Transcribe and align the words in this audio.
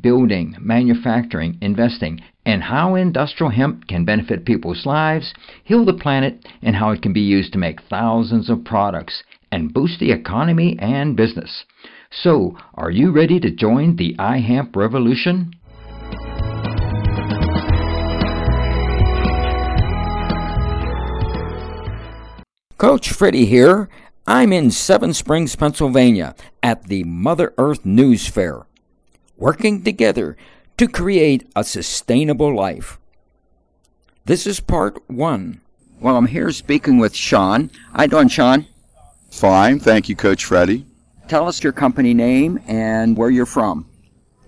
building, 0.00 0.56
manufacturing, 0.60 1.58
investing, 1.60 2.20
and 2.44 2.62
how 2.62 2.94
industrial 2.94 3.50
hemp 3.50 3.86
can 3.88 4.04
benefit 4.04 4.44
people's 4.44 4.86
lives, 4.86 5.34
heal 5.64 5.84
the 5.84 5.92
planet, 5.92 6.46
and 6.62 6.76
how 6.76 6.90
it 6.90 7.02
can 7.02 7.12
be 7.12 7.20
used 7.20 7.52
to 7.52 7.58
make 7.58 7.82
thousands 7.82 8.48
of 8.48 8.64
products 8.64 9.22
and 9.52 9.72
boost 9.72 10.00
the 10.00 10.12
economy 10.12 10.76
and 10.80 11.16
business. 11.16 11.64
So, 12.10 12.56
are 12.74 12.90
you 12.90 13.12
ready 13.12 13.38
to 13.40 13.50
join 13.50 13.96
the 13.96 14.14
iHemp 14.18 14.76
revolution? 14.76 15.52
Coach 22.78 23.10
Freddie 23.10 23.46
here. 23.46 23.88
I'm 24.24 24.52
in 24.52 24.70
Seven 24.70 25.12
Springs, 25.12 25.56
Pennsylvania 25.56 26.34
at 26.62 26.86
the 26.86 27.02
Mother 27.04 27.52
Earth 27.58 27.84
News 27.84 28.28
Fair, 28.28 28.66
working 29.38 29.82
together 29.82 30.36
to 30.76 30.88
create 30.88 31.50
a 31.56 31.64
sustainable 31.64 32.54
life. 32.54 32.98
This 34.26 34.46
is 34.46 34.60
part 34.60 35.02
one. 35.08 35.62
Well, 36.00 36.16
I'm 36.16 36.26
here 36.26 36.52
speaking 36.52 36.98
with 36.98 37.14
Shawn. 37.14 37.70
How 37.94 38.02
you 38.02 38.08
doing, 38.08 38.28
Shawn? 38.28 38.66
Fine, 39.30 39.80
thank 39.80 40.08
you, 40.08 40.16
Coach 40.16 40.44
Freddie. 40.44 40.84
Tell 41.28 41.48
us 41.48 41.62
your 41.62 41.72
company 41.72 42.14
name 42.14 42.60
and 42.66 43.16
where 43.16 43.30
you're 43.30 43.46
from. 43.46 43.86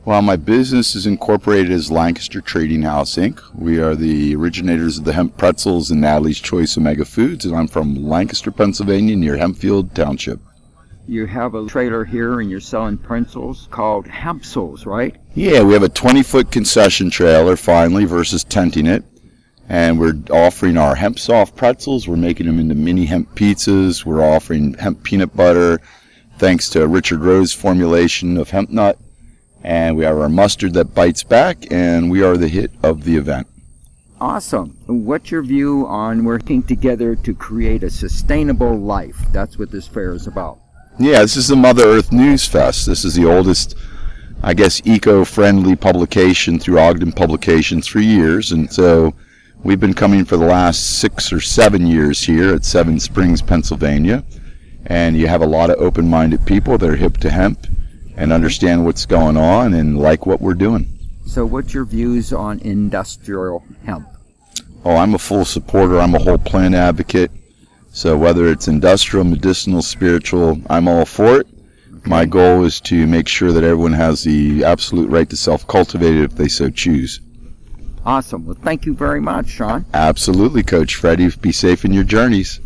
Well, 0.05 0.23
my 0.23 0.37
business 0.37 0.95
is 0.95 1.07
incorporated 1.07 1.71
as 1.71 1.91
Lancaster 1.91 2.41
Trading 2.41 2.83
House 2.83 3.17
Inc. 3.17 3.41
We 3.55 3.79
are 3.81 3.95
the 3.95 4.35
originators 4.35 4.97
of 4.97 5.05
the 5.05 5.13
hemp 5.13 5.37
pretzels 5.37 5.91
and 5.91 6.01
Natalie's 6.01 6.41
Choice 6.41 6.79
Omega 6.79 7.05
Foods, 7.05 7.45
and 7.45 7.55
I'm 7.55 7.69
from 7.69 8.09
Lancaster, 8.09 8.51
Pennsylvania, 8.51 9.15
near 9.15 9.37
Hempfield 9.37 9.93
Township. 9.93 10.41
You 11.11 11.27
have 11.27 11.57
a 11.57 11.67
trailer 11.67 12.05
here 12.05 12.39
and 12.39 12.49
you're 12.49 12.61
selling 12.61 12.97
pretzels 12.97 13.67
called 13.73 14.07
Hempzels, 14.07 14.87
right? 14.87 15.17
Yeah, 15.35 15.65
we 15.65 15.73
have 15.73 15.83
a 15.83 15.89
20 15.89 16.23
foot 16.23 16.53
concession 16.53 17.11
trailer 17.11 17.57
finally 17.57 18.05
versus 18.05 18.45
tenting 18.45 18.87
it. 18.87 19.03
And 19.69 19.99
we're 19.99 20.15
offering 20.31 20.77
our 20.77 20.95
hemp 20.95 21.19
soft 21.19 21.57
pretzels. 21.57 22.07
We're 22.07 22.15
making 22.15 22.47
them 22.47 22.61
into 22.61 22.77
mini 22.77 23.07
hemp 23.07 23.35
pizzas. 23.35 24.05
We're 24.05 24.23
offering 24.23 24.75
hemp 24.75 25.03
peanut 25.03 25.35
butter 25.35 25.81
thanks 26.39 26.69
to 26.71 26.87
Richard 26.87 27.23
Rose 27.23 27.53
formulation 27.53 28.37
of 28.37 28.51
hemp 28.51 28.71
nut. 28.71 28.97
And 29.65 29.97
we 29.97 30.05
have 30.05 30.17
our 30.17 30.29
mustard 30.29 30.75
that 30.75 30.95
bites 30.95 31.25
back, 31.25 31.73
and 31.73 32.09
we 32.09 32.23
are 32.23 32.37
the 32.37 32.47
hit 32.47 32.71
of 32.85 33.03
the 33.03 33.17
event. 33.17 33.49
Awesome. 34.21 34.79
What's 34.87 35.33
your 35.33 35.43
view 35.43 35.89
on 35.89 36.25
working 36.25 36.63
together 36.63 37.17
to 37.17 37.35
create 37.35 37.83
a 37.83 37.91
sustainable 37.91 38.79
life? 38.79 39.19
That's 39.33 39.59
what 39.59 39.73
this 39.73 39.89
fair 39.89 40.13
is 40.13 40.29
about. 40.29 40.61
Yeah, 41.01 41.23
this 41.23 41.39
is 41.39 41.49
the 41.49 41.57
Mother 41.57 41.85
Earth 41.85 42.13
News 42.13 42.47
Fest. 42.47 42.85
This 42.85 43.07
is 43.07 43.15
the 43.15 43.25
oldest, 43.25 43.75
I 44.43 44.53
guess, 44.53 44.83
eco-friendly 44.85 45.77
publication 45.77 46.59
through 46.59 46.79
Ogden 46.79 47.13
Publications 47.13 47.87
for 47.87 48.01
years, 48.01 48.53
and 48.53 48.71
so 48.71 49.15
we've 49.65 49.81
been 49.81 49.95
coming 49.95 50.27
for 50.27 50.37
the 50.37 50.45
last 50.45 50.99
six 50.99 51.33
or 51.33 51.41
seven 51.41 51.87
years 51.87 52.23
here 52.23 52.55
at 52.55 52.67
Seven 52.67 53.01
Springs, 53.01 53.41
Pennsylvania, 53.41 54.23
and 54.85 55.17
you 55.17 55.27
have 55.27 55.41
a 55.41 55.47
lot 55.47 55.71
of 55.71 55.81
open-minded 55.81 56.45
people 56.45 56.77
that 56.77 56.91
are 56.91 56.97
hip 56.97 57.17
to 57.17 57.31
hemp 57.31 57.67
and 58.19 58.31
understand 58.31 58.85
what's 58.85 59.07
going 59.07 59.39
on 59.39 59.73
and 59.73 59.99
like 59.99 60.27
what 60.27 60.43
we're 60.43 60.53
doing. 60.53 60.87
So, 61.25 61.47
what's 61.47 61.73
your 61.73 61.87
views 61.87 62.31
on 62.31 62.59
industrial 62.59 63.65
hemp? 63.87 64.07
Oh, 64.85 64.97
I'm 64.97 65.15
a 65.15 65.19
full 65.19 65.47
supporter. 65.47 65.99
I'm 65.99 66.15
a 66.15 66.19
whole 66.19 66.37
plant 66.37 66.75
advocate. 66.75 67.31
So 67.93 68.17
whether 68.17 68.47
it's 68.47 68.69
industrial, 68.69 69.25
medicinal, 69.25 69.83
spiritual, 69.83 70.61
I'm 70.71 70.89
all 70.89 71.05
for 71.05 71.41
it. 71.41 71.47
My 72.07 72.25
goal 72.25 72.65
is 72.65 72.81
to 72.83 73.07
make 73.07 73.29
sure 73.29 73.53
that 73.53 73.65
everyone 73.65 73.93
has 73.93 74.25
the 74.25 74.65
absolute 74.65 75.11
right 75.11 75.29
to 75.29 75.37
self-cultivate 75.37 76.15
it 76.15 76.25
if 76.25 76.35
they 76.35 76.49
so 76.49 76.71
choose. 76.71 77.21
Awesome. 78.07 78.47
Well, 78.47 78.57
thank 78.63 78.87
you 78.87 78.95
very 78.95 79.21
much, 79.21 79.49
Shawn. 79.49 79.85
Absolutely, 79.93 80.63
Coach 80.63 80.95
Freddie. 80.95 81.29
Be 81.43 81.53
safe 81.53 81.85
in 81.85 81.93
your 81.93 82.05
journeys. 82.05 82.61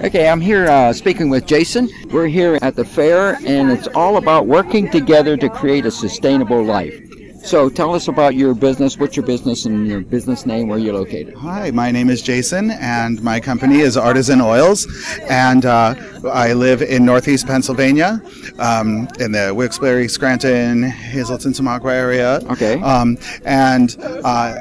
Okay, 0.00 0.28
I'm 0.28 0.40
here 0.40 0.66
uh, 0.66 0.92
speaking 0.92 1.30
with 1.30 1.46
Jason. 1.46 1.88
We're 2.10 2.28
here 2.28 2.58
at 2.62 2.76
the 2.76 2.84
fair, 2.84 3.38
and 3.46 3.70
it's 3.70 3.88
all 3.88 4.16
about 4.18 4.46
working 4.46 4.90
together 4.90 5.36
to 5.38 5.48
create 5.48 5.86
a 5.86 5.90
sustainable 5.90 6.62
life. 6.62 7.07
So 7.48 7.70
tell 7.70 7.94
us 7.94 8.08
about 8.08 8.34
your 8.34 8.54
business. 8.54 8.98
What's 8.98 9.16
your 9.16 9.24
business 9.24 9.64
and 9.64 9.86
your 9.86 10.02
business 10.02 10.44
name? 10.44 10.68
Where 10.68 10.78
you're 10.78 10.92
located? 10.92 11.32
Hi, 11.36 11.70
my 11.70 11.90
name 11.90 12.10
is 12.10 12.20
Jason, 12.20 12.72
and 12.72 13.22
my 13.22 13.40
company 13.40 13.78
is 13.80 13.96
Artizen 13.96 14.42
Oils, 14.42 14.86
and 15.30 15.64
uh, 15.64 15.94
I 16.30 16.52
live 16.52 16.82
in 16.82 17.06
Northeast 17.06 17.46
Pennsylvania, 17.46 18.20
um, 18.58 19.08
in 19.18 19.32
the 19.32 19.54
Wilkes-Barre, 19.54 20.08
Scranton, 20.08 20.82
Hazleton, 20.82 21.52
Tamaqua 21.52 21.92
area. 21.92 22.40
Okay. 22.50 22.82
Um, 22.82 23.16
and 23.46 23.96
uh, 23.98 24.54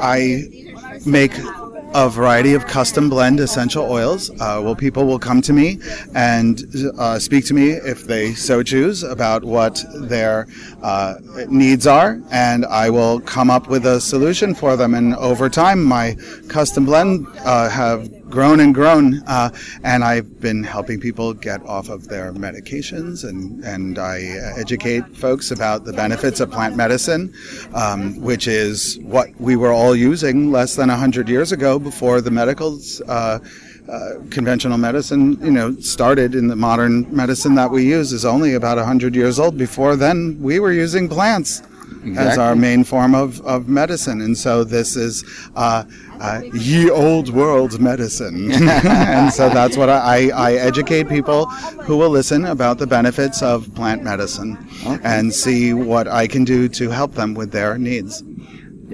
I 0.00 0.48
make 1.04 1.32
a 1.96 2.10
variety 2.10 2.52
of 2.52 2.66
custom 2.66 3.08
blend 3.08 3.40
essential 3.40 3.90
oils. 3.90 4.28
Uh, 4.32 4.60
well, 4.62 4.76
people 4.76 5.06
will 5.06 5.18
come 5.18 5.40
to 5.40 5.54
me 5.54 5.80
and 6.14 6.62
uh, 6.98 7.18
speak 7.18 7.46
to 7.46 7.54
me 7.54 7.70
if 7.70 8.06
they 8.06 8.34
so 8.34 8.62
choose 8.62 9.02
about 9.02 9.42
what 9.42 9.82
their 9.94 10.46
uh, 10.82 11.14
needs 11.48 11.86
are, 11.86 12.20
and 12.30 12.66
I 12.66 12.90
will 12.90 13.20
come 13.20 13.48
up 13.48 13.68
with 13.68 13.86
a 13.86 13.98
solution 13.98 14.54
for 14.54 14.76
them. 14.76 14.92
And 14.92 15.14
over 15.14 15.48
time, 15.48 15.82
my 15.82 16.18
custom 16.48 16.84
blend 16.84 17.26
uh, 17.38 17.70
have 17.70 18.10
grown 18.28 18.60
and 18.60 18.74
grown, 18.74 19.22
uh, 19.26 19.50
and 19.82 20.04
I've 20.04 20.40
been 20.40 20.64
helping 20.64 21.00
people 21.00 21.32
get 21.34 21.62
off 21.64 21.88
of 21.88 22.08
their 22.08 22.32
medications, 22.32 23.28
and, 23.28 23.64
and 23.64 23.98
I 23.98 24.20
educate 24.56 25.16
folks 25.16 25.50
about 25.50 25.84
the 25.84 25.92
benefits 25.92 26.40
of 26.40 26.50
plant 26.50 26.76
medicine, 26.76 27.32
um, 27.74 28.20
which 28.20 28.48
is 28.48 28.98
what 29.00 29.28
we 29.40 29.56
were 29.56 29.72
all 29.72 29.94
using 29.94 30.50
less 30.50 30.76
than 30.76 30.88
100 30.88 31.28
years 31.28 31.52
ago 31.52 31.78
before 31.78 32.20
the 32.20 32.30
medicals. 32.30 33.00
Uh, 33.02 33.38
uh, 33.88 34.14
conventional 34.30 34.76
medicine, 34.76 35.38
you 35.44 35.50
know, 35.52 35.72
started 35.76 36.34
in 36.34 36.48
the 36.48 36.56
modern 36.56 37.06
medicine 37.14 37.54
that 37.54 37.70
we 37.70 37.84
use 37.84 38.12
is 38.12 38.24
only 38.24 38.54
about 38.54 38.78
100 38.78 39.14
years 39.14 39.38
old. 39.38 39.56
Before 39.56 39.94
then, 39.94 40.36
we 40.42 40.58
were 40.58 40.72
using 40.72 41.08
plants 41.08 41.62
exactly. 42.06 42.32
as 42.32 42.38
our 42.38 42.56
main 42.56 42.84
form 42.84 43.14
of, 43.14 43.40
of 43.42 43.68
medicine. 43.68 44.20
And 44.20 44.36
so 44.36 44.64
this 44.64 44.96
is 44.96 45.24
uh, 45.54 45.84
uh, 46.20 46.42
ye 46.54 46.90
old 46.90 47.30
world 47.30 47.80
medicine. 47.80 48.50
and 48.52 49.32
so 49.32 49.48
that's 49.48 49.76
what 49.76 49.88
I, 49.88 50.30
I, 50.30 50.54
educate 50.54 51.08
people 51.08 51.46
who 51.46 51.96
will 51.96 52.10
listen 52.10 52.46
about 52.46 52.78
the 52.78 52.86
benefits 52.86 53.42
of 53.42 53.72
plant 53.74 54.02
medicine 54.02 54.56
okay. 54.86 55.00
and 55.04 55.32
see 55.34 55.74
what 55.74 56.08
I 56.08 56.26
can 56.26 56.44
do 56.44 56.68
to 56.68 56.90
help 56.90 57.12
them 57.12 57.34
with 57.34 57.52
their 57.52 57.78
needs. 57.78 58.22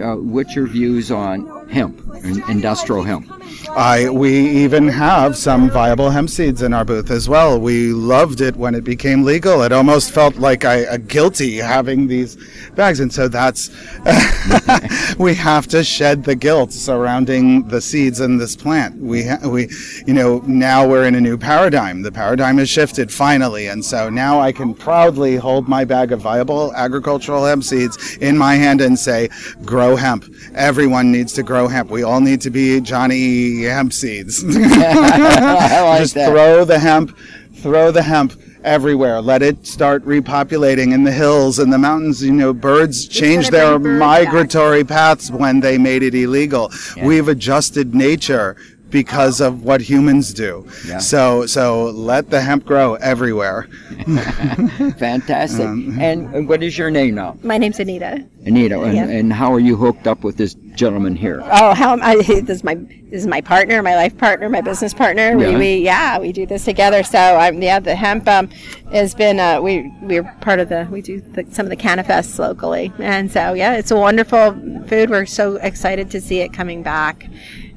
Uh, 0.03 0.17
what's 0.17 0.57
your 0.57 0.67
views 0.67 1.11
on 1.11 1.62
hemp, 1.73 2.01
industrial 2.49 3.03
hemp? 3.03 3.27
I, 3.71 4.11
we 4.11 4.65
even 4.65 4.89
have 4.89 5.37
some 5.37 5.71
viable 5.71 6.11
hemp 6.11 6.29
seeds 6.29 6.63
in 6.63 6.75
our 6.75 6.85
booth 6.85 7.11
as 7.11 7.29
well. 7.29 7.59
We 7.59 7.93
loved 7.93 8.41
it 8.41 8.57
when 8.57 8.75
it 8.75 8.85
became 8.85 9.25
legal. 9.25 9.63
It 9.63 9.73
almost 9.73 10.11
felt 10.11 10.37
like 10.37 10.65
I, 10.65 10.77
a 10.81 10.99
guilty 10.99 11.57
having 11.57 12.07
these 12.07 12.37
bags, 12.75 13.01
and 13.01 13.13
so 13.13 13.29
that's 13.29 13.71
we 15.19 15.35
have 15.35 15.67
to 15.69 15.85
shed 15.85 16.25
the 16.25 16.35
guilt 16.35 16.73
surrounding 16.73 17.69
the 17.69 17.81
seeds 17.81 18.21
in 18.21 18.37
this 18.37 18.57
plant. 18.57 18.97
We 18.97 19.31
we 19.47 19.71
you 20.07 20.15
know 20.15 20.41
now 20.47 20.87
we're 20.87 21.07
in 21.07 21.15
a 21.15 21.21
new 21.21 21.39
paradigm. 21.39 22.03
The 22.03 22.13
paradigm 22.13 22.59
has 22.59 22.69
shifted 22.69 23.13
finally, 23.13 23.69
and 23.69 23.85
so 23.85 24.11
now 24.11 24.41
I 24.41 24.53
can 24.53 24.75
proudly 24.75 25.37
hold 25.37 25.69
my 25.69 25.85
bag 25.85 26.13
of 26.13 26.21
viable 26.21 26.75
agricultural 26.75 27.45
hemp 27.45 27.65
seeds 27.65 28.17
in 28.17 28.37
my 28.37 28.57
hand 28.57 28.81
and 28.81 28.99
say, 28.99 29.31
"Grow 29.65 29.97
hemp. 29.97 30.25
Everyone 30.55 31.11
needs 31.11 31.33
to 31.35 31.43
grow 31.43 31.62
hemp. 31.69 31.91
We 31.91 32.03
all 32.03 32.21
need 32.21 32.41
to 32.43 32.51
be 32.51 32.81
Johnny." 32.81 33.63
hemp 33.63 33.93
seeds. 33.93 34.45
like 34.45 36.01
Just 36.01 36.15
that. 36.15 36.31
throw 36.31 36.65
the 36.65 36.79
hemp, 36.79 37.17
throw 37.57 37.91
the 37.91 38.03
hemp 38.03 38.33
everywhere. 38.65 39.21
Let 39.21 39.43
it 39.43 39.67
start 39.67 40.05
repopulating 40.05 40.93
in 40.93 41.05
the 41.05 41.13
hills 41.13 41.59
and 41.59 41.73
the 41.73 41.79
mountains. 41.79 42.23
You 42.23 42.33
know, 42.33 42.53
birds 42.53 43.07
change 43.09 43.51
their 43.51 43.79
migratory 43.79 44.83
back. 44.83 44.97
paths 44.97 45.31
when 45.31 45.61
they 45.61 45.79
made 45.79 46.03
it 46.03 46.15
illegal. 46.15 46.71
Yeah. 46.97 47.07
We've 47.07 47.29
adjusted 47.29 47.95
nature 47.95 48.57
because 48.93 49.41
of 49.41 49.65
what 49.65 49.81
humans 49.81 50.33
do. 50.33 50.69
Yeah. 50.87 50.99
So 50.99 51.47
so 51.47 51.87
let 51.87 52.31
the 52.31 52.41
hemp 52.41 52.65
grow 52.65 52.95
everywhere. 52.97 53.69
Fantastic. 54.99 55.67
and, 55.67 55.99
and 56.35 56.49
what 56.49 56.63
is 56.63 56.77
your 56.79 56.91
name 56.91 57.15
now? 57.15 57.37
My 57.43 57.59
name's 57.59 57.81
Anita. 57.81 58.25
Anita. 58.45 58.81
And, 58.81 58.95
Yeah. 58.97 59.05
and 59.09 59.33
how 59.33 59.53
are 59.53 59.61
you 59.61 59.77
hooked 59.77 60.07
up 60.07 60.23
with 60.23 60.37
this 60.37 60.55
gentleman 60.75 61.17
here? 61.17 61.41
Oh, 61.45 61.75
how 61.75 61.93
am 61.93 62.03
I? 62.03 62.17
This 62.43 62.59
is 62.59 62.65
my 62.65 62.75
this 62.75 63.21
is 63.23 63.27
my 63.27 63.41
partner, 63.41 63.83
my 63.83 63.95
life 63.95 64.17
partner, 64.17 64.49
my 64.49 64.61
business 64.61 64.93
partner. 64.95 65.39
Yeah. 65.39 65.51
We, 65.51 65.57
we 65.57 65.77
yeah, 65.79 66.19
we 66.19 66.33
do 66.33 66.45
this 66.47 66.65
together. 66.65 67.03
So 67.03 67.19
I'm 67.19 67.63
yeah, 67.63 67.81
the 67.81 67.95
hemp 67.95 68.29
um, 68.29 68.49
has 68.93 69.15
been 69.15 69.41
uh, 69.41 69.61
we 69.61 69.91
we're 70.03 70.25
part 70.41 70.61
of 70.61 70.69
the 70.69 70.87
we 70.91 71.01
do 71.03 71.21
the, 71.21 71.47
some 71.51 71.65
of 71.67 71.71
the 71.71 71.77
canifests 71.77 72.39
locally, 72.39 72.93
and 72.99 73.31
so 73.33 73.55
yeah, 73.55 73.75
it's 73.75 73.91
a 73.91 73.97
wonderful 73.97 74.53
food. 74.87 75.09
We're 75.11 75.27
so 75.27 75.57
excited 75.57 76.11
to 76.11 76.21
see 76.21 76.41
it 76.41 76.53
coming 76.53 76.83
back 76.83 77.27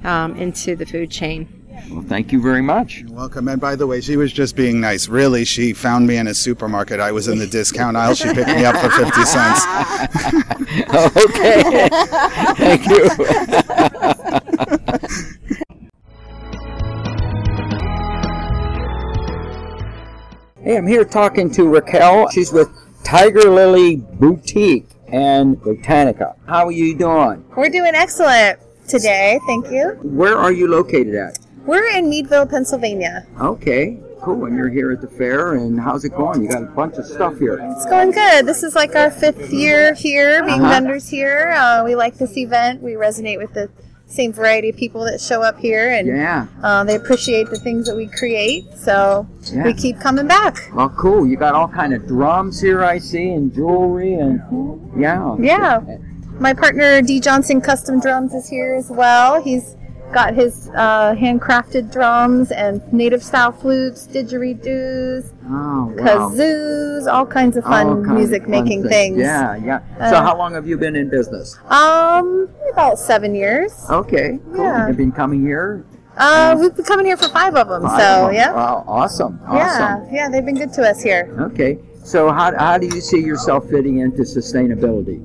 um, 0.06 0.36
into 0.36 0.76
the 0.76 0.86
food 0.86 1.12
chain. 1.12 1.48
Well, 1.90 2.04
thank 2.04 2.32
you 2.32 2.42
very 2.42 2.62
much. 2.62 3.00
You're 3.00 3.12
welcome. 3.12 3.48
And 3.48 3.60
by 3.60 3.76
the 3.76 3.86
way, 3.86 4.00
she 4.02 4.16
was 4.16 4.32
just 4.32 4.56
being 4.56 4.80
nice. 4.80 5.10
Really, 5.10 5.44
she 5.44 5.74
found 5.74 6.08
me 6.08 6.18
in 6.18 6.28
a 6.28 6.34
supermarket. 6.34 7.00
I 7.00 7.12
was 7.12 7.28
in 7.28 7.38
the 7.38 7.48
discount 7.48 7.98
aisle. 7.98 8.16
She 8.16 8.34
picked 8.34 8.48
me 8.48 8.64
up 8.64 8.78
for 8.78 8.90
50 8.90 9.26
cents. 9.26 9.66
okay. 11.26 11.90
thank 12.56 12.88
you. 12.88 13.10
hey, 20.64 20.78
I'm 20.78 20.88
here 20.88 21.04
talking 21.04 21.52
to 21.52 21.68
Raquel. 21.68 22.30
She's 22.30 22.54
with 22.54 22.70
Tiger 23.04 23.50
Lily 23.50 23.98
Boutique 23.98 24.88
and 25.08 25.58
Botanica. 25.58 26.36
How 26.48 26.66
are 26.68 26.72
you 26.72 26.98
doing? 26.98 27.46
We're 27.56 27.70
doing 27.70 27.94
excellent 27.96 28.60
today, 28.88 29.40
thank 29.48 29.70
you. 29.72 29.98
Where 30.04 30.38
are 30.38 30.52
you 30.52 30.68
located 30.68 31.16
at? 31.16 31.40
We're 31.66 31.88
in 31.96 32.10
Meadville, 32.10 32.46
Pennsylvania. 32.46 33.26
Okay, 33.42 34.00
cool. 34.22 34.46
And 34.46 34.56
you're 34.56 34.70
here 34.70 34.92
at 34.92 35.02
the 35.02 35.08
fair, 35.08 35.54
and 35.56 35.80
how's 35.80 36.06
it 36.06 36.10
going? 36.16 36.44
You 36.44 36.50
got 36.50 36.62
a 36.64 36.68
bunch 36.68 36.96
of 36.98 37.06
stuff 37.06 37.38
here. 37.40 37.60
It's 37.72 37.86
going 37.86 38.12
good. 38.12 38.46
This 38.46 38.62
is 38.64 38.76
like 38.76 38.96
our 38.96 39.10
fifth 39.10 39.52
year 39.52 39.94
here, 39.94 40.44
being 40.46 40.62
Uh-huh. 40.62 40.70
vendors 40.74 41.10
here. 41.10 41.54
Uh, 41.58 41.84
we 41.84 41.96
like 41.96 42.18
this 42.18 42.38
event. 42.38 42.84
We 42.84 42.92
resonate 42.94 43.38
with 43.40 43.54
the 43.54 43.70
same 44.08 44.32
variety 44.32 44.70
of 44.70 44.78
people 44.78 45.04
that 45.06 45.20
show 45.20 45.42
up 45.42 45.58
here, 45.58 45.90
and 45.90 46.08
Yeah. 46.08 46.46
uh, 46.62 46.84
they 46.84 46.94
appreciate 46.96 47.50
the 47.50 47.58
things 47.58 47.88
that 47.88 47.96
we 47.96 48.06
create. 48.06 48.66
So 48.78 49.26
Yeah. 49.52 49.64
we 49.64 49.74
keep 49.74 50.00
coming 50.00 50.28
back. 50.28 50.70
Well, 50.76 50.90
cool. 50.90 51.26
You 51.26 51.36
got 51.38 51.56
all 51.56 51.68
kind 51.68 51.92
of 51.96 52.08
drums 52.08 52.62
here, 52.62 52.84
I 52.84 53.00
see, 53.00 53.30
and 53.32 53.52
jewelry, 53.52 54.14
and 54.14 54.40
yeah. 54.96 55.36
Yeah. 55.40 55.80
My 56.40 56.54
partner 56.54 57.02
D 57.02 57.20
Johnson 57.20 57.62
Custom 57.62 58.00
Drums 58.00 58.34
is 58.34 58.48
here 58.50 58.76
as 58.76 58.90
well. 58.90 59.42
He's 59.42 59.76
got 60.14 60.34
his 60.36 60.70
uh, 60.76 61.16
handcrafted 61.18 61.92
drums 61.92 62.52
and 62.52 62.82
native 62.94 63.24
style 63.24 63.52
flutes, 63.52 64.08
didgeridoos, 64.08 65.32
Oh, 65.46 65.50
wow. 65.50 65.94
kazoos, 66.30 67.12
all 67.12 67.26
kinds 67.26 67.58
of 67.58 67.64
fun 67.64 67.88
kinds 68.04 68.10
of 68.10 68.16
music 68.16 68.42
fun 68.44 68.52
making 68.52 68.84
things. 68.88 69.18
Yeah, 69.18 69.56
yeah. 69.56 69.80
so, 70.10 70.16
Uh, 70.18 70.22
how 70.24 70.38
long 70.38 70.54
have 70.54 70.68
you 70.68 70.78
been 70.78 70.96
in 70.96 71.10
business? 71.10 71.58
Um, 71.70 72.50
about 72.72 73.00
seven 73.00 73.34
years. 73.34 73.86
Okay, 73.90 74.40
cool. 74.54 74.64
Yeah. 74.64 74.88
You've 74.88 74.98
been 74.98 75.12
coming 75.12 75.42
here. 75.42 75.86
Uh, 76.18 76.56
we've 76.60 76.76
been 76.76 76.86
coming 76.86 77.06
here 77.06 77.18
for 77.18 77.28
five 77.30 77.56
of 77.56 77.68
them, 77.68 77.82
Five 77.84 78.00
so 78.02 78.22
months. 78.24 78.36
yeah, 78.38 78.54
Wow, 78.54 78.84
awesome, 78.88 79.40
Awesome. 79.48 80.06
yeah, 80.06 80.06
yeah. 80.14 80.30
They've 80.30 80.46
been 80.46 80.56
good 80.56 80.72
to 80.74 80.84
us 80.90 81.02
here. 81.02 81.36
Okay, 81.40 81.78
so 82.04 82.32
how, 82.32 82.56
how 82.58 82.78
do 82.78 82.86
you 82.88 83.02
see 83.02 83.20
yourself 83.22 83.68
fitting 83.70 84.00
into 84.00 84.22
sustainability? 84.22 85.20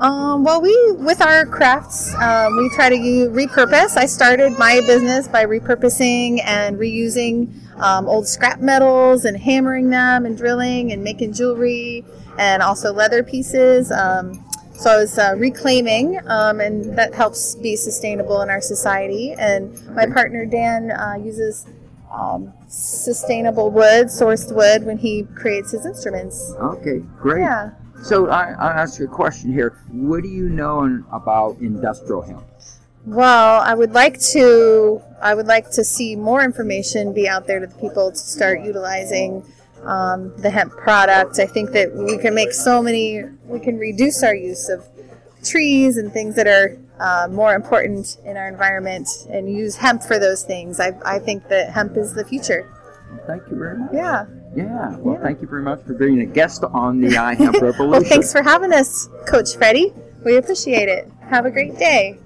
Um, 0.00 0.44
well, 0.44 0.62
we 0.62 0.92
with 0.92 1.20
our 1.20 1.44
crafts, 1.44 2.14
um, 2.14 2.56
we 2.56 2.70
try 2.70 2.88
to 2.88 2.96
u- 2.96 3.28
repurpose. 3.28 3.98
I 3.98 4.06
started 4.06 4.58
my 4.58 4.80
business 4.86 5.28
by 5.28 5.44
repurposing 5.44 6.40
and 6.42 6.78
reusing 6.78 7.52
um, 7.78 8.08
old 8.08 8.26
scrap 8.26 8.60
metals 8.60 9.26
and 9.26 9.36
hammering 9.36 9.90
them 9.90 10.24
and 10.24 10.38
drilling 10.38 10.92
and 10.92 11.04
making 11.04 11.34
jewelry 11.34 12.04
and 12.38 12.62
also 12.62 12.94
leather 12.94 13.22
pieces. 13.22 13.92
Um, 13.92 14.42
so 14.72 14.90
I 14.90 14.96
was 14.96 15.18
uh, 15.18 15.34
reclaiming, 15.36 16.18
um, 16.26 16.60
and 16.60 16.96
that 16.96 17.12
helps 17.12 17.54
be 17.56 17.76
sustainable 17.76 18.40
in 18.40 18.48
our 18.48 18.62
society. 18.62 19.34
And 19.34 19.78
my 19.94 20.06
partner 20.06 20.46
Dan 20.46 20.92
uh, 20.92 21.16
uses 21.22 21.66
um, 22.10 22.54
sustainable 22.68 23.70
wood, 23.70 24.06
sourced 24.06 24.50
wood, 24.54 24.86
when 24.86 24.96
he 24.96 25.24
creates 25.34 25.72
his 25.72 25.84
instruments. 25.84 26.54
Okay, 26.58 27.00
great. 27.18 27.40
Yeah. 27.40 27.72
So 28.02 28.28
I, 28.28 28.52
I'll 28.52 28.70
ask 28.70 28.98
you 28.98 29.06
a 29.06 29.08
question 29.08 29.52
here. 29.52 29.78
What 29.90 30.22
do 30.22 30.28
you 30.28 30.48
know 30.48 31.04
about 31.12 31.58
industrial 31.58 32.22
hemp? 32.22 32.42
Well, 33.06 33.60
I 33.60 33.74
would 33.74 33.92
like 33.92 34.20
to. 34.32 35.00
I 35.22 35.34
would 35.34 35.46
like 35.46 35.70
to 35.72 35.84
see 35.84 36.16
more 36.16 36.42
information 36.42 37.12
be 37.12 37.28
out 37.28 37.46
there 37.46 37.60
to 37.60 37.66
the 37.66 37.74
people 37.74 38.10
to 38.10 38.16
start 38.16 38.62
utilizing 38.62 39.44
um, 39.84 40.36
the 40.36 40.50
hemp 40.50 40.72
product. 40.72 41.38
I 41.38 41.46
think 41.46 41.70
that 41.72 41.94
we 41.94 42.18
can 42.18 42.34
make 42.34 42.52
so 42.52 42.82
many. 42.82 43.24
We 43.46 43.60
can 43.60 43.78
reduce 43.78 44.22
our 44.22 44.34
use 44.34 44.68
of 44.68 44.86
trees 45.42 45.96
and 45.96 46.12
things 46.12 46.36
that 46.36 46.46
are 46.46 46.76
uh, 46.98 47.28
more 47.30 47.54
important 47.54 48.18
in 48.24 48.36
our 48.36 48.48
environment, 48.48 49.08
and 49.30 49.50
use 49.50 49.76
hemp 49.76 50.02
for 50.02 50.18
those 50.18 50.42
things. 50.42 50.78
I, 50.78 50.92
I 51.04 51.18
think 51.18 51.48
that 51.48 51.72
hemp 51.72 51.96
is 51.96 52.12
the 52.12 52.24
future. 52.24 52.70
Thank 53.26 53.42
you 53.50 53.56
very 53.56 53.78
much. 53.78 53.90
Yeah. 53.94 54.26
Yeah, 54.54 54.96
well, 54.96 55.20
thank 55.22 55.40
you 55.40 55.46
very 55.46 55.62
much 55.62 55.82
for 55.84 55.94
being 55.94 56.20
a 56.22 56.26
guest 56.26 56.64
on 56.64 57.00
the 57.00 57.08
iHemp 57.08 57.52
Revolution. 57.60 57.90
Well, 57.90 58.02
thanks 58.02 58.32
for 58.32 58.42
having 58.42 58.72
us, 58.72 59.08
Coach 59.26 59.54
Freddie. 59.56 59.92
We 60.24 60.36
appreciate 60.36 60.88
it. 60.88 61.10
Have 61.20 61.46
a 61.46 61.50
great 61.50 61.78
day. 61.78 62.18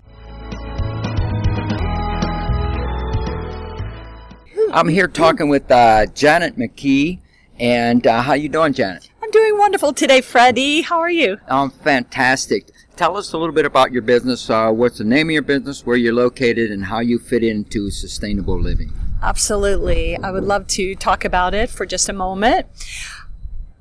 I'm 4.73 4.88
here 4.88 5.06
talking 5.06 5.49
with 5.49 5.71
uh, 5.71 6.06
Janet 6.06 6.56
McKee, 6.56 7.21
and 7.61 8.06
uh, 8.06 8.23
how 8.23 8.32
you 8.32 8.49
doing, 8.49 8.73
Janet? 8.73 9.09
I'm 9.23 9.31
doing 9.31 9.59
wonderful 9.59 9.93
today, 9.93 10.21
Freddie. 10.23 10.81
How 10.81 10.99
are 11.00 11.11
you? 11.11 11.38
I'm 11.47 11.71
fantastic. 11.71 12.71
Tell 12.97 13.17
us 13.17 13.35
a 13.35 13.38
little 13.38 13.55
bit 13.55 13.67
about 13.67 13.93
your 13.93 14.03
business. 14.03 14.49
Uh, 14.49 14.71
what's 14.71 14.99
the 14.99 15.05
name 15.05 15.29
of 15.29 15.32
your 15.32 15.43
business, 15.43 15.85
where 15.85 15.97
you're 15.97 16.15
located, 16.15 16.71
and 16.71 16.87
how 16.87 17.00
you 17.00 17.19
fit 17.19 17.44
into 17.44 17.91
sustainable 17.91 18.59
living. 18.59 18.93
Absolutely. 19.25 20.19
I 20.19 20.31
would 20.31 20.44
love 20.44 20.67
to 20.69 20.94
talk 20.94 21.25
about 21.25 21.55
it 21.55 21.71
for 21.71 21.87
just 21.87 22.11
a 22.11 22.12
moment. 22.12 22.67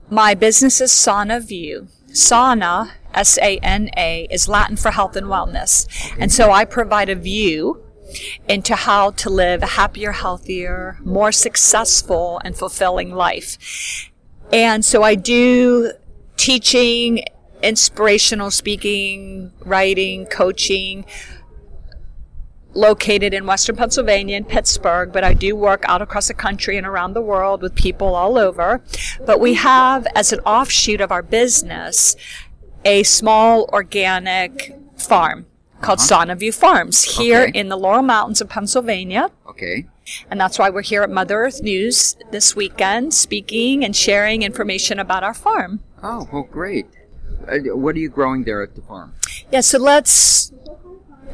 My 0.10 0.34
business 0.36 0.80
is 0.80 0.92
Sana 0.94 1.42
View. 1.42 1.90
Sana, 2.14 2.94
S 3.14 3.38
A 3.40 3.58
N 3.58 3.90
A, 3.98 4.26
is 4.32 4.48
Latin 4.48 4.78
for 4.78 4.92
health 4.92 5.18
and 5.18 5.28
wellness. 5.28 5.86
And 6.18 6.32
so 6.32 6.52
I 6.52 6.64
provide 6.64 7.10
a 7.10 7.16
view 7.16 7.84
into 8.48 8.76
how 8.76 9.12
to 9.12 9.30
live 9.30 9.64
a 9.64 9.68
happier, 9.82 10.14
healthier, 10.14 10.98
more 11.04 11.34
successful, 11.34 12.40
and 12.46 12.56
fulfilling 12.56 13.14
life. 13.14 14.10
And 14.54 14.86
so 14.86 15.04
I 15.04 15.16
do 15.16 15.92
teaching, 16.38 17.26
inspirational 17.62 18.50
speaking, 18.50 19.52
writing, 19.66 20.26
coaching, 20.26 21.06
located 22.74 23.34
in 23.34 23.46
Western 23.46 23.76
Pennsylvania 23.76 24.36
in 24.38 24.46
Pittsburgh, 24.46 25.12
but 25.14 25.24
I 25.24 25.34
do 25.34 25.56
work 25.56 25.84
out 25.88 26.02
across 26.02 26.28
the 26.28 26.34
country 26.34 26.78
and 26.78 26.88
around 26.88 27.14
the 27.14 27.22
world 27.22 27.62
with 27.62 27.76
people 27.76 28.16
all 28.16 28.38
over. 28.38 28.82
But 29.26 29.40
we 29.40 29.54
have, 29.56 30.08
as 30.16 30.34
an 30.34 30.40
offshoot 30.40 31.02
of 31.02 31.12
our 31.12 31.22
business, 31.22 32.16
a 32.86 33.04
small 33.04 33.70
organic 33.72 34.76
farm 34.98 35.46
called 35.82 36.00
Sana 36.02 36.36
View 36.36 36.52
Farms 36.52 37.04
here 37.18 37.42
Okay. 37.44 37.60
in 37.60 37.70
the 37.70 37.78
Laurel 37.78 38.02
Mountains 38.04 38.42
of 38.42 38.50
Pennsylvania. 38.50 39.30
Okay. 39.48 39.86
And 40.30 40.40
that's 40.40 40.58
why 40.60 40.70
we're 40.70 40.82
here 40.82 41.02
at 41.04 41.10
Mother 41.10 41.40
Earth 41.40 41.62
News 41.62 42.16
this 42.32 42.56
weekend, 42.56 43.14
speaking 43.14 43.84
and 43.86 43.96
sharing 43.96 44.42
information 44.42 45.00
about 45.00 45.24
our 45.24 45.34
farm. 45.34 45.82
Oh, 46.02 46.28
well, 46.32 46.44
great. 46.44 46.88
Uh, 47.48 47.76
what 47.76 47.96
are 47.96 48.00
you 48.00 48.10
growing 48.10 48.44
there 48.44 48.62
at 48.62 48.76
the 48.76 48.82
farm? 48.82 49.14
Yeah, 49.52 49.62
so 49.62 49.78
let's 49.78 50.52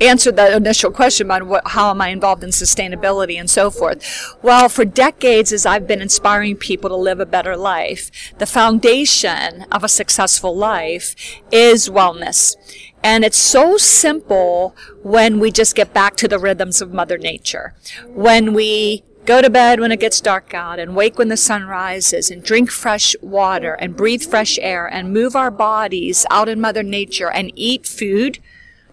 answer 0.02 0.32
that 0.32 0.54
initial 0.54 0.92
question 0.92 1.28
about 1.28 1.44
what, 1.44 1.68
how 1.68 1.92
am 1.92 2.02
I 2.02 2.10
involved 2.10 2.44
in 2.44 2.50
sustainability 2.50 3.40
and 3.40 3.50
so 3.50 3.70
forth. 3.70 4.38
Well, 4.42 4.70
for 4.70 4.86
decades, 4.86 5.52
as 5.52 5.66
I've 5.66 5.88
been 5.88 6.02
inspiring 6.02 6.56
people 6.56 6.90
to 6.90 6.96
live 6.96 7.20
a 7.20 7.26
better 7.26 7.58
life, 7.58 8.12
the 8.38 8.46
foundation 8.46 9.66
of 9.72 9.84
a 9.84 9.90
successful 9.90 10.56
life 10.56 11.16
is 11.52 11.90
wellness. 11.90 12.56
And 13.04 13.24
it's 13.24 13.38
so 13.38 13.78
simple 13.78 14.76
when 15.04 15.40
we 15.40 15.52
just 15.52 15.76
get 15.76 15.94
back 15.94 16.16
to 16.18 16.28
the 16.28 16.40
rhythms 16.40 16.82
of 16.82 16.94
Mother 16.94 17.18
Nature. 17.18 17.74
When 18.08 18.54
we 18.54 19.04
go 19.26 19.42
to 19.44 19.50
bed 19.50 19.80
when 19.80 19.92
it 19.92 20.00
gets 20.00 20.22
dark 20.22 20.56
out 20.56 20.80
and 20.80 20.96
wake 20.96 21.20
when 21.20 21.28
the 21.28 21.38
sun 21.38 21.64
rises 21.66 22.32
and 22.32 22.42
drink 22.42 22.72
fresh 22.72 23.16
water 23.22 23.74
and 23.74 23.96
breathe 23.96 24.24
fresh 24.24 24.58
air 24.60 24.88
and 24.88 25.14
move 25.14 25.36
our 25.36 25.52
bodies 25.52 26.26
out 26.32 26.50
in 26.50 26.60
Mother 26.60 26.82
Nature 26.82 27.30
and 27.30 27.52
eat 27.54 27.86
food 27.86 28.40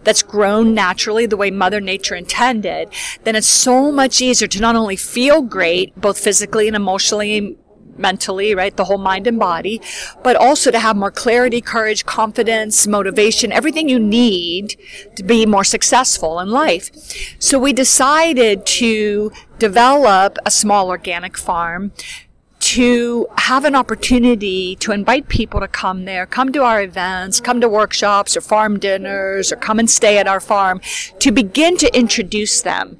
that's 0.03 0.23
grown 0.23 0.73
naturally 0.73 1.25
the 1.25 1.37
way 1.37 1.51
Mother 1.51 1.81
Nature 1.81 2.15
intended, 2.15 2.89
then 3.23 3.35
it's 3.35 3.47
so 3.47 3.91
much 3.91 4.21
easier 4.21 4.47
to 4.47 4.61
not 4.61 4.75
only 4.75 4.95
feel 4.95 5.41
great, 5.41 5.99
both 5.99 6.17
physically 6.17 6.67
and 6.67 6.75
emotionally 6.75 7.57
mentally, 7.97 8.55
right? 8.55 8.75
The 8.75 8.85
whole 8.85 8.97
mind 8.97 9.27
and 9.27 9.39
body, 9.39 9.81
but 10.23 10.35
also 10.35 10.71
to 10.71 10.79
have 10.79 10.95
more 10.95 11.11
clarity, 11.11 11.61
courage, 11.61 12.05
confidence, 12.05 12.87
motivation, 12.87 13.51
everything 13.51 13.89
you 13.89 13.99
need 13.99 14.75
to 15.15 15.23
be 15.23 15.45
more 15.45 15.63
successful 15.63 16.39
in 16.39 16.49
life. 16.49 16.91
So 17.39 17.59
we 17.59 17.73
decided 17.73 18.65
to 18.67 19.31
develop 19.59 20.37
a 20.45 20.51
small 20.51 20.89
organic 20.89 21.37
farm 21.37 21.91
to 22.67 23.25
have 23.37 23.63
an 23.63 23.75
opportunity 23.75 24.75
to 24.75 24.91
invite 24.91 25.29
people 25.29 25.61
to 25.61 25.69
come 25.69 26.03
there, 26.03 26.25
come 26.25 26.51
to 26.51 26.63
our 26.63 26.81
events, 26.81 27.39
come 27.39 27.61
to 27.61 27.69
workshops 27.69 28.35
or 28.35 28.41
farm 28.41 28.77
dinners, 28.77 29.53
or 29.53 29.55
come 29.55 29.79
and 29.79 29.89
stay 29.89 30.17
at 30.17 30.27
our 30.27 30.41
farm, 30.41 30.81
to 31.19 31.31
begin 31.31 31.77
to 31.77 31.97
introduce 31.97 32.61
them 32.61 32.97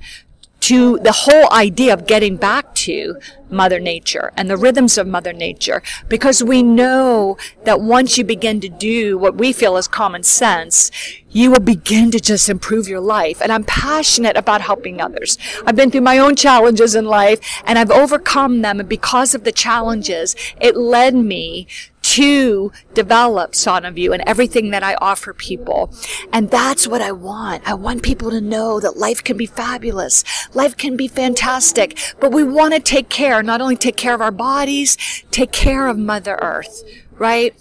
to 0.61 0.99
the 0.99 1.11
whole 1.11 1.51
idea 1.51 1.93
of 1.93 2.07
getting 2.07 2.35
back 2.35 2.73
to 2.75 3.17
Mother 3.49 3.79
Nature 3.79 4.31
and 4.35 4.49
the 4.49 4.57
rhythms 4.57 4.97
of 4.97 5.07
Mother 5.07 5.33
Nature 5.33 5.81
because 6.09 6.43
we 6.43 6.61
know 6.63 7.37
that 7.63 7.79
once 7.79 8.17
you 8.17 8.23
begin 8.23 8.59
to 8.61 8.69
do 8.69 9.17
what 9.17 9.35
we 9.35 9.53
feel 9.53 9.77
is 9.77 9.87
common 9.87 10.23
sense, 10.23 10.91
you 11.29 11.51
will 11.51 11.59
begin 11.59 12.11
to 12.11 12.19
just 12.19 12.49
improve 12.49 12.87
your 12.87 12.99
life. 12.99 13.41
And 13.41 13.51
I'm 13.51 13.63
passionate 13.63 14.35
about 14.35 14.61
helping 14.61 14.99
others. 14.99 15.37
I've 15.65 15.75
been 15.75 15.91
through 15.91 16.01
my 16.01 16.17
own 16.17 16.35
challenges 16.35 16.95
in 16.95 17.05
life 17.05 17.39
and 17.65 17.77
I've 17.77 17.91
overcome 17.91 18.61
them. 18.61 18.79
And 18.79 18.89
because 18.89 19.35
of 19.35 19.43
the 19.43 19.51
challenges, 19.51 20.35
it 20.59 20.75
led 20.75 21.15
me 21.15 21.67
to 22.07 22.71
develop 22.93 23.53
View 23.53 24.13
and 24.13 24.23
everything 24.25 24.69
that 24.69 24.81
I 24.81 24.95
offer 24.95 25.33
people. 25.33 25.93
And 26.31 26.49
that's 26.49 26.87
what 26.87 27.01
I 27.01 27.11
want. 27.11 27.67
I 27.67 27.73
want 27.73 28.01
people 28.01 28.31
to 28.31 28.39
know 28.39 28.79
that 28.79 28.97
life 28.97 29.23
can 29.23 29.35
be 29.35 29.45
fabulous. 29.45 30.23
Life 30.55 30.77
can 30.77 30.95
be 30.95 31.09
fantastic, 31.09 31.99
but 32.19 32.31
we 32.31 32.43
want 32.43 32.73
to 32.73 32.79
take 32.79 33.09
care, 33.09 33.43
not 33.43 33.59
only 33.59 33.75
take 33.75 33.97
care 33.97 34.13
of 34.13 34.21
our 34.21 34.31
bodies, 34.31 34.97
take 35.31 35.51
care 35.51 35.87
of 35.87 35.97
Mother 35.97 36.39
Earth, 36.41 36.83
right? 37.17 37.53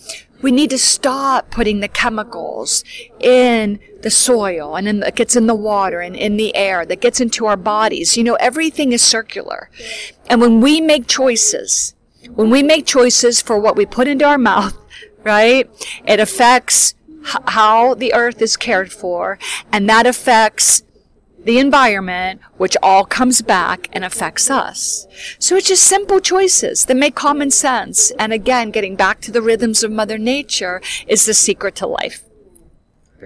We 0.42 0.52
need 0.52 0.70
to 0.70 0.78
stop 0.78 1.50
putting 1.50 1.80
the 1.80 1.88
chemicals 1.88 2.84
in 3.18 3.80
the 4.02 4.10
soil 4.10 4.76
and 4.76 4.86
in, 4.86 5.02
it 5.02 5.16
gets 5.16 5.34
in 5.34 5.48
the 5.48 5.54
water 5.56 6.00
and 6.00 6.14
in 6.14 6.36
the 6.36 6.54
air 6.54 6.86
that 6.86 7.00
gets 7.00 7.20
into 7.20 7.46
our 7.46 7.56
bodies. 7.56 8.16
You 8.16 8.22
know, 8.22 8.34
everything 8.34 8.92
is 8.92 9.02
circular. 9.02 9.70
And 10.30 10.40
when 10.40 10.60
we 10.60 10.80
make 10.80 11.08
choices 11.08 11.95
when 12.34 12.50
we 12.50 12.62
make 12.62 12.86
choices 12.86 13.40
for 13.40 13.58
what 13.58 13.76
we 13.76 13.86
put 13.86 14.08
into 14.08 14.24
our 14.24 14.38
mouth, 14.38 14.76
right, 15.22 15.68
it 16.06 16.20
affects 16.20 16.94
h- 17.20 17.36
how 17.48 17.94
the 17.94 18.14
earth 18.14 18.40
is 18.42 18.56
cared 18.56 18.92
for, 18.92 19.38
and 19.72 19.88
that 19.88 20.06
affects 20.06 20.82
the 21.44 21.58
environment, 21.58 22.40
which 22.56 22.76
all 22.82 23.04
comes 23.04 23.40
back 23.40 23.88
and 23.92 24.04
affects 24.04 24.50
us. 24.50 25.06
So 25.38 25.54
it's 25.54 25.68
just 25.68 25.84
simple 25.84 26.20
choices 26.20 26.86
that 26.86 26.96
make 26.96 27.14
common 27.14 27.52
sense. 27.52 28.10
And 28.18 28.32
again, 28.32 28.72
getting 28.72 28.96
back 28.96 29.20
to 29.22 29.30
the 29.30 29.42
rhythms 29.42 29.84
of 29.84 29.92
Mother 29.92 30.18
Nature 30.18 30.82
is 31.06 31.24
the 31.24 31.34
secret 31.34 31.76
to 31.76 31.86
life. 31.86 32.24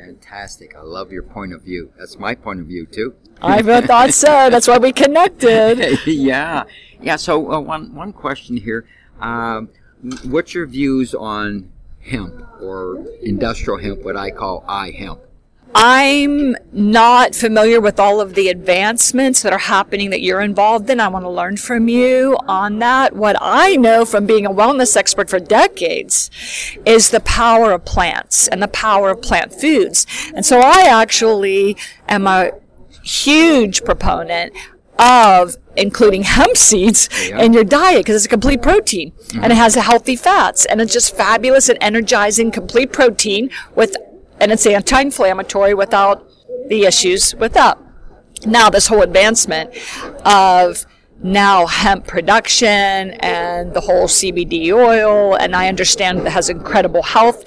Fantastic. 0.00 0.74
I 0.76 0.80
love 0.80 1.12
your 1.12 1.22
point 1.22 1.52
of 1.52 1.62
view. 1.62 1.92
That's 1.98 2.18
my 2.18 2.34
point 2.34 2.60
of 2.60 2.66
view, 2.66 2.86
too. 2.86 3.14
I 3.42 3.62
thought 3.62 4.12
so. 4.14 4.48
That's 4.50 4.66
why 4.66 4.78
we 4.78 4.92
connected. 4.92 5.98
yeah. 6.06 6.64
Yeah, 7.00 7.16
so 7.16 7.52
uh, 7.52 7.60
one, 7.60 7.94
one 7.94 8.12
question 8.12 8.56
here. 8.56 8.86
Um, 9.20 9.68
what's 10.24 10.54
your 10.54 10.66
views 10.66 11.14
on 11.14 11.70
hemp 12.00 12.46
or 12.62 13.04
industrial 13.22 13.78
hemp, 13.78 14.02
what 14.02 14.16
I 14.16 14.30
call 14.30 14.62
iHemp? 14.62 15.20
I'm 15.74 16.56
not 16.72 17.34
familiar 17.34 17.80
with 17.80 18.00
all 18.00 18.20
of 18.20 18.34
the 18.34 18.48
advancements 18.48 19.42
that 19.42 19.52
are 19.52 19.58
happening 19.58 20.10
that 20.10 20.20
you're 20.20 20.40
involved 20.40 20.90
in. 20.90 20.98
I 20.98 21.08
want 21.08 21.24
to 21.24 21.30
learn 21.30 21.56
from 21.56 21.88
you 21.88 22.36
on 22.48 22.80
that. 22.80 23.14
What 23.14 23.36
I 23.40 23.76
know 23.76 24.04
from 24.04 24.26
being 24.26 24.46
a 24.46 24.50
wellness 24.50 24.96
expert 24.96 25.30
for 25.30 25.38
decades 25.38 26.30
is 26.84 27.10
the 27.10 27.20
power 27.20 27.72
of 27.72 27.84
plants 27.84 28.48
and 28.48 28.62
the 28.62 28.68
power 28.68 29.10
of 29.10 29.22
plant 29.22 29.54
foods. 29.54 30.06
And 30.34 30.44
so 30.44 30.60
I 30.60 30.86
actually 30.88 31.76
am 32.08 32.26
a 32.26 32.50
huge 33.02 33.84
proponent 33.84 34.52
of 34.98 35.56
including 35.76 36.24
hemp 36.24 36.56
seeds 36.56 37.08
yeah. 37.28 37.40
in 37.40 37.52
your 37.52 37.64
diet 37.64 38.00
because 38.00 38.16
it's 38.16 38.26
a 38.26 38.28
complete 38.28 38.60
protein 38.60 39.12
mm-hmm. 39.12 39.42
and 39.42 39.52
it 39.52 39.56
has 39.56 39.74
healthy 39.76 40.14
fats 40.14 40.66
and 40.66 40.80
it's 40.80 40.92
just 40.92 41.16
fabulous 41.16 41.68
and 41.70 41.78
energizing 41.80 42.50
complete 42.50 42.92
protein 42.92 43.50
with 43.74 43.96
and 44.40 44.50
it's 44.50 44.66
anti-inflammatory 44.66 45.74
without 45.74 46.26
the 46.68 46.84
issues 46.84 47.34
with 47.34 47.52
that. 47.54 47.78
Now 48.46 48.70
this 48.70 48.86
whole 48.86 49.02
advancement 49.02 49.70
of 50.24 50.86
now 51.22 51.66
hemp 51.66 52.06
production 52.06 53.10
and 53.20 53.74
the 53.74 53.80
whole 53.80 54.06
CBD 54.06 54.72
oil, 54.72 55.34
and 55.34 55.54
I 55.54 55.68
understand 55.68 56.20
it 56.20 56.28
has 56.28 56.48
incredible 56.48 57.02
health 57.02 57.44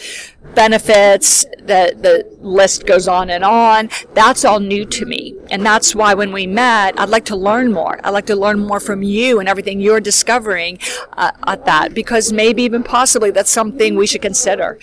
benefits. 0.53 1.45
The 1.59 1.95
the 1.97 2.27
list 2.39 2.85
goes 2.85 3.07
on 3.07 3.29
and 3.29 3.43
on. 3.43 3.89
That's 4.13 4.45
all 4.45 4.59
new 4.59 4.85
to 4.85 5.05
me, 5.05 5.35
and 5.49 5.65
that's 5.65 5.95
why 5.95 6.13
when 6.13 6.31
we 6.31 6.45
met, 6.45 6.99
I'd 6.99 7.09
like 7.09 7.25
to 7.25 7.35
learn 7.35 7.71
more. 7.71 7.99
I'd 8.03 8.11
like 8.11 8.27
to 8.27 8.35
learn 8.35 8.59
more 8.59 8.79
from 8.79 9.01
you 9.01 9.39
and 9.39 9.49
everything 9.49 9.79
you're 9.79 10.01
discovering 10.01 10.77
uh, 11.17 11.31
at 11.47 11.65
that, 11.65 11.93
because 11.93 12.31
maybe 12.31 12.63
even 12.63 12.83
possibly 12.83 13.31
that's 13.31 13.51
something 13.51 13.95
we 13.95 14.05
should 14.05 14.21
consider 14.21 14.77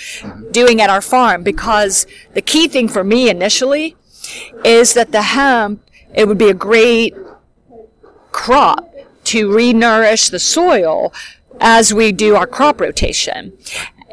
doing 0.50 0.80
at 0.80 0.90
our 0.90 1.00
farm. 1.00 1.42
Because 1.42 2.06
the 2.34 2.42
key 2.42 2.66
thing 2.66 2.88
for 2.88 3.04
me 3.04 3.30
initially 3.30 3.96
is 4.64 4.94
that 4.94 5.12
the 5.12 5.22
hemp 5.22 5.82
it 6.12 6.26
would 6.26 6.38
be 6.38 6.48
a 6.48 6.54
great 6.54 7.14
crop 8.40 8.94
to 9.22 9.54
re-nourish 9.54 10.30
the 10.30 10.38
soil 10.38 11.12
as 11.60 11.92
we 11.92 12.10
do 12.10 12.36
our 12.36 12.46
crop 12.46 12.80
rotation. 12.80 13.52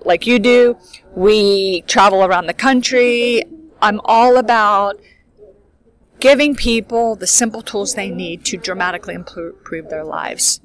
like 0.06 0.26
you 0.28 0.40
do. 0.40 0.78
We 1.16 1.82
travel 1.82 2.24
around 2.24 2.48
the 2.48 2.54
country. 2.54 3.44
I'm 3.82 4.00
all 4.06 4.38
about 4.38 5.00
giving 6.20 6.56
people 6.56 7.16
the 7.16 7.28
simple 7.28 7.62
tools 7.62 7.96
they 7.96 8.10
need 8.10 8.46
to 8.46 8.58
dramatically 8.58 9.16
improve 9.16 9.90
their 9.90 10.04
lives. 10.04 10.62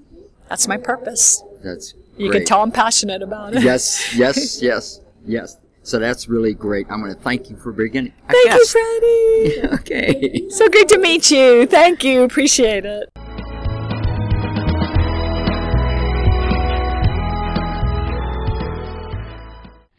That's 0.49 0.69
my 0.69 0.77
purpose. 0.77 1.43
That's 1.65 1.95
You 2.17 2.31
can 2.31 2.45
tell 2.45 2.63
I'm 2.63 2.71
passionate 2.71 3.23
about 3.23 3.55
it. 3.55 3.63
Yes, 3.63 4.15
yes, 4.17 4.63
yes, 4.63 5.01
yes. 5.25 5.57
So 5.83 5.99
that's 5.99 6.29
really 6.29 6.53
great. 6.53 6.87
I'm 6.91 7.01
going 7.01 7.15
to 7.15 7.21
thank 7.21 7.49
you 7.49 7.57
for 7.57 7.73
beginning. 7.73 8.13
Thank 8.29 8.53
you, 8.53 8.67
Freddie. 8.67 9.69
okay. 9.81 10.49
So 10.51 10.69
great 10.69 10.89
to 10.89 10.99
meet 10.99 11.31
you. 11.31 11.67
Thank 11.67 12.03
you. 12.03 12.23
Appreciate 12.23 12.85
it. 12.85 13.09